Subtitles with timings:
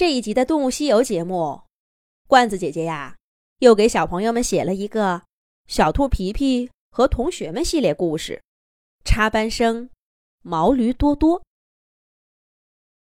[0.00, 1.60] 这一集的《动物西游》节目，
[2.26, 3.18] 罐子姐姐呀，
[3.58, 5.16] 又给小朋友们写了一个
[5.66, 8.40] 《小兔皮皮和同学们》系列故事。
[9.04, 9.90] 插班生
[10.40, 11.44] 毛驴多多，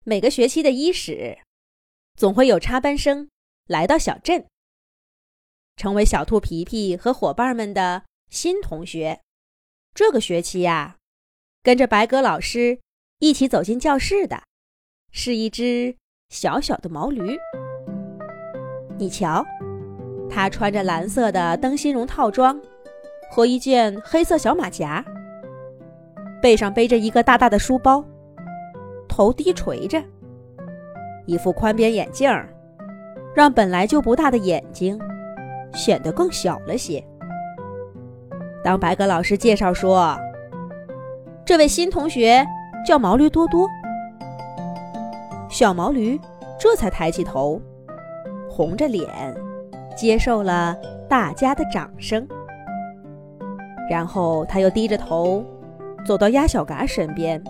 [0.03, 1.37] 每个学期的伊始，
[2.15, 3.29] 总会有插班生
[3.67, 4.47] 来到小镇，
[5.75, 9.21] 成为小兔皮皮和伙伴们的新同学。
[9.93, 10.97] 这个学期呀，
[11.61, 12.81] 跟着白鸽老师
[13.19, 14.41] 一起走进教室的，
[15.11, 15.98] 是一只。
[16.29, 17.35] 小小的毛驴，
[18.99, 19.43] 你瞧，
[20.29, 22.55] 他穿着蓝色的灯芯绒套装
[23.31, 25.03] 和一件黑色小马甲，
[26.39, 28.05] 背上背着一个大大的书包，
[29.07, 29.99] 头低垂着，
[31.25, 32.31] 一副宽边眼镜，
[33.35, 34.99] 让本来就不大的眼睛
[35.73, 37.03] 显得更小了些。
[38.63, 40.15] 当白鸽老师介绍说，
[41.43, 42.45] 这位新同学
[42.85, 43.67] 叫毛驴多多。
[45.59, 46.17] 小毛驴
[46.57, 47.61] 这才抬起头，
[48.49, 49.09] 红着脸，
[49.93, 50.73] 接受了
[51.09, 52.25] 大家的掌声。
[53.89, 55.43] 然后他又低着头，
[56.05, 57.43] 走到鸭小嘎身边，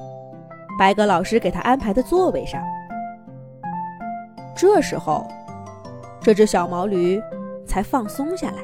[0.80, 2.60] 白鸽老师给他安排的座位上。
[4.56, 5.24] 这时候，
[6.20, 7.22] 这只小毛驴
[7.64, 8.58] 才放松下来，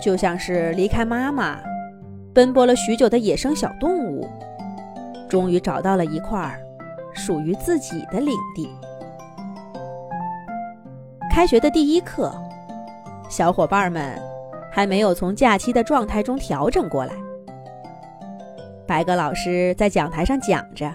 [0.00, 1.58] 就像是离开妈妈，
[2.32, 4.26] 奔波了许久的野生小动物，
[5.28, 6.62] 终于找到了一块儿。
[7.14, 8.68] 属于自己的领地。
[11.30, 12.34] 开学的第一课，
[13.28, 14.20] 小伙伴们
[14.70, 17.12] 还没有从假期的状态中调整过来。
[18.86, 20.92] 白鸽老师在讲台上讲着，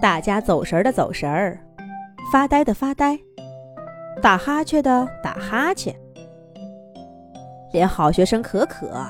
[0.00, 1.58] 大家走神的走神儿，
[2.32, 3.18] 发呆的发呆，
[4.22, 5.94] 打哈欠的打哈欠，
[7.72, 9.04] 连好学生可可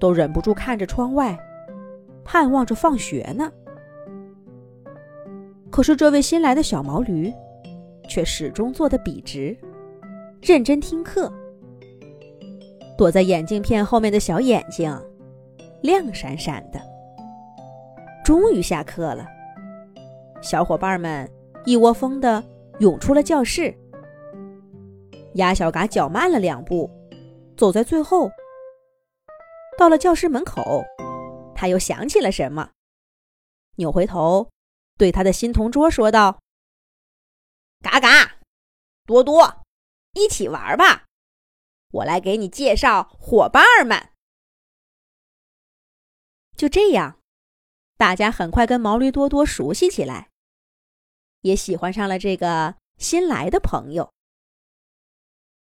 [0.00, 1.38] 都忍不住看着窗外，
[2.24, 3.50] 盼望着放学呢。
[5.72, 7.32] 可是这位新来的小毛驴，
[8.06, 9.56] 却始终坐得笔直，
[10.42, 11.32] 认真听课。
[12.98, 14.94] 躲在眼镜片后面的小眼睛，
[15.80, 16.78] 亮闪闪的。
[18.22, 19.26] 终于下课了，
[20.42, 21.28] 小伙伴们
[21.64, 22.44] 一窝蜂地
[22.80, 23.74] 涌出了教室。
[25.36, 26.88] 鸭小嘎脚慢了两步，
[27.56, 28.30] 走在最后。
[29.78, 30.84] 到了教室门口，
[31.54, 32.68] 他又想起了什么，
[33.76, 34.46] 扭回头。
[34.96, 36.40] 对他的新同桌说道
[37.82, 38.38] ：“嘎嘎，
[39.04, 39.64] 多多，
[40.12, 41.06] 一起玩吧！
[41.90, 44.10] 我来给你介绍伙伴们。”
[46.56, 47.18] 就这样，
[47.96, 50.30] 大家很快跟毛驴多多熟悉起来，
[51.40, 54.12] 也喜欢上了这个新来的朋友。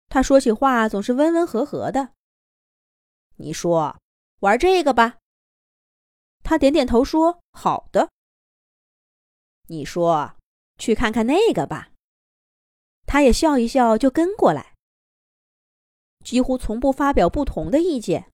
[0.08, 2.12] 他说起话总是温温和和的。
[3.36, 4.00] 你说
[4.40, 5.18] 玩这个吧，
[6.44, 8.10] 他点点头说：“好的。”
[9.66, 10.36] 你说，
[10.78, 11.90] 去看看那个吧。
[13.06, 14.74] 他也笑一笑，就跟过来。
[16.24, 18.30] 几乎从不发表不同的意见，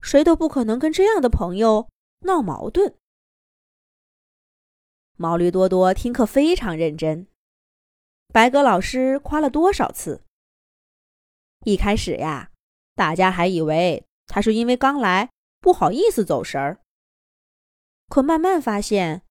[0.00, 1.88] 谁都不可能跟这样的朋友
[2.20, 2.96] 闹矛盾。
[5.16, 7.28] 毛驴多多听课非常认真，
[8.28, 10.24] 白鸽老师夸了多少次。
[11.64, 12.50] 一开始呀，
[12.94, 15.30] 大家还以为他是因为刚来
[15.60, 16.80] 不好意思走神儿，
[18.08, 19.22] 可慢慢发现。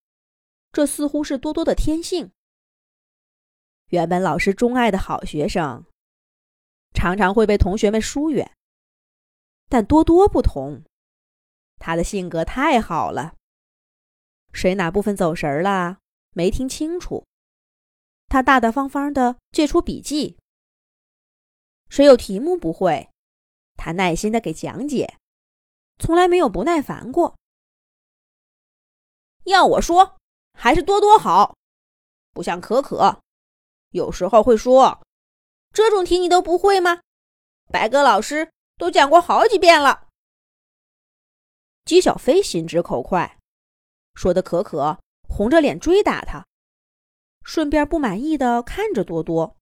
[0.71, 2.31] 这似乎是多多的天性。
[3.87, 5.85] 原本老师钟爱的好学生，
[6.93, 8.55] 常常会被同学们疏远。
[9.67, 10.83] 但多多不同，
[11.77, 13.35] 他的性格太好了。
[14.53, 15.99] 谁哪部分走神了，
[16.31, 17.25] 没听清楚，
[18.27, 20.37] 他大大方方的借出笔记。
[21.89, 23.09] 谁有题目不会，
[23.75, 25.17] 他耐心的给讲解，
[25.99, 27.35] 从来没有不耐烦过。
[29.43, 30.17] 要我说。
[30.53, 31.55] 还是多多好，
[32.31, 33.21] 不像可可，
[33.89, 35.01] 有时候会说
[35.73, 37.01] ：“这种题你都不会吗？”
[37.71, 40.07] 白鸽老师都讲过好几遍了。
[41.85, 43.39] 姬小飞心直口快，
[44.13, 46.45] 说的可可红着脸追打他，
[47.43, 49.57] 顺便不满意的看着多多。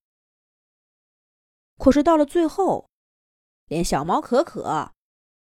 [1.78, 2.90] 可是到了最后，
[3.66, 4.92] 连小猫可可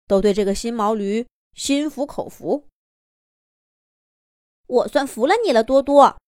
[0.06, 2.68] 都对这个新毛驴心服口服。
[4.68, 6.18] 我算服了你了，多多。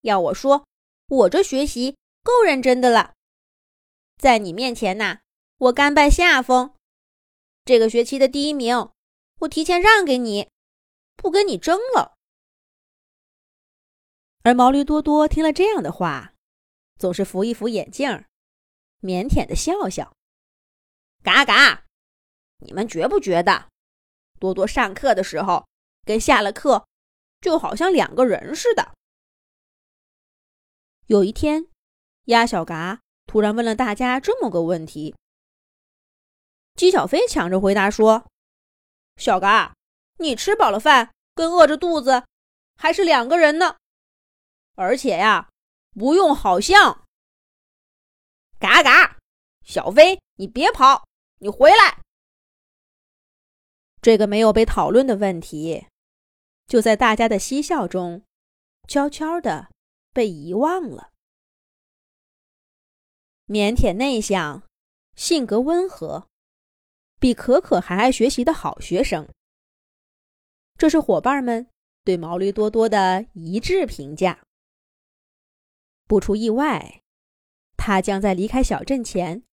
[0.00, 0.66] 要我说，
[1.08, 3.14] 我这学习够认真的了，
[4.16, 5.18] 在你面前呐，
[5.58, 6.74] 我甘拜下风。
[7.64, 8.90] 这个学期的第一名，
[9.40, 10.48] 我提前让给你，
[11.16, 12.16] 不跟你争了。
[14.42, 16.32] 而毛驴多多听了这样的话，
[16.96, 18.08] 总是扶一扶眼镜，
[19.02, 20.14] 腼腆的笑笑。
[21.22, 21.84] 嘎嘎，
[22.58, 23.68] 你们觉不觉得，
[24.38, 25.66] 多多上课的时候
[26.04, 26.86] 跟下了课？
[27.40, 28.94] 就好像两个人似的。
[31.06, 31.66] 有一天，
[32.24, 35.14] 鸭小嘎突然问了大家这么个问题。
[36.74, 38.26] 鸡小飞抢着回答说
[39.16, 39.74] ：“小嘎，
[40.18, 42.24] 你吃饱了饭跟饿着肚子
[42.76, 43.76] 还是两个人呢，
[44.76, 45.48] 而且呀，
[45.94, 47.04] 不用好像。”
[48.60, 49.18] 嘎嘎，
[49.64, 51.08] 小飞，你别跑，
[51.38, 52.00] 你回来。
[54.00, 55.87] 这个没有被讨论的问题，
[56.68, 58.22] 就在大家的嬉笑中，
[58.86, 59.70] 悄悄的
[60.12, 61.10] 被遗忘了。
[63.48, 64.62] 腼腆内向、
[65.16, 66.28] 性格温和、
[67.18, 69.28] 比可可还爱学习的好学生，
[70.76, 71.66] 这是伙伴们
[72.04, 74.38] 对毛驴多多的一致评价。
[76.06, 77.02] 不出意外。
[77.80, 79.44] 他将在离开小镇前，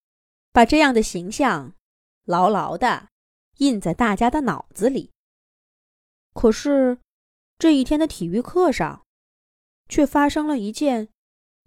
[0.51, 1.75] 把这样的形象
[2.23, 3.09] 牢牢的
[3.57, 5.11] 印在大家的脑子里。
[6.33, 6.97] 可是，
[7.57, 9.05] 这一天的体育课上，
[9.89, 11.09] 却发生了一件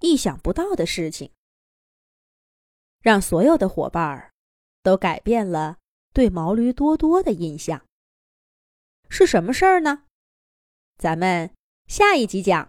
[0.01, 1.33] 意想不到的事情，
[3.01, 4.33] 让所有的伙伴儿
[4.83, 5.79] 都改变了
[6.13, 7.85] 对毛驴多多的印象。
[9.11, 10.05] 是什么事儿呢？
[10.97, 11.51] 咱们
[11.87, 12.67] 下一集讲。